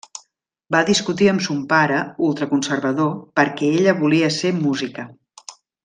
Va 0.75 0.79
discutir 0.87 1.27
amb 1.33 1.43
son 1.49 1.59
pare, 1.75 1.99
ultraconservador, 2.29 3.13
perquè 3.41 3.71
ella 3.79 3.97
volia 4.03 4.35
ser 4.41 4.55
música. 4.67 5.11